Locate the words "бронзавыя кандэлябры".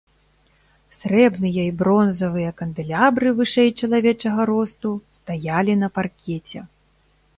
1.81-3.29